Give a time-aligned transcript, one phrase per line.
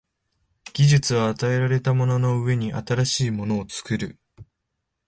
[0.73, 4.17] 技術は与えられたものの上に新しいものを作る。